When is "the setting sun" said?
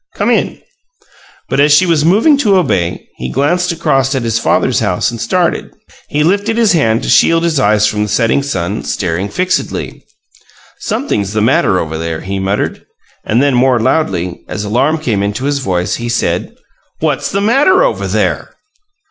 8.01-8.83